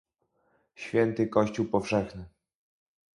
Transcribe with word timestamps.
Święty 0.75 1.27
Kościół 1.27 1.65
powszechny 1.67 2.25